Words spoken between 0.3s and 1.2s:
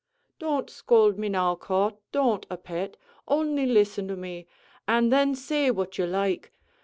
"Don't scould